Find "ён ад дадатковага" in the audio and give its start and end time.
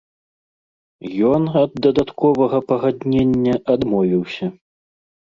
1.31-2.57